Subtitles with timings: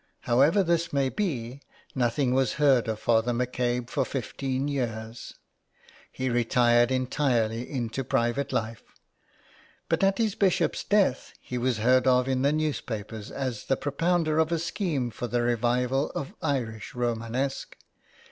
[0.21, 1.61] However this may be,
[1.93, 4.89] nothing was heard of Father McCabe for fifteen years.
[4.89, 5.35] 12 IN THE CLAY.
[6.25, 8.81] He retired entirely into private life,
[9.89, 14.39] but at his Bishop's death he was heard of in the newspapers as the propounder
[14.39, 17.77] of a scheme for the revival of Irish Romanesque.